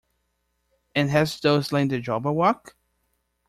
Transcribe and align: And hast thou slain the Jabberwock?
And 0.95 1.11
hast 1.11 1.43
thou 1.43 1.61
slain 1.61 1.89
the 1.89 1.99
Jabberwock? 2.01 2.71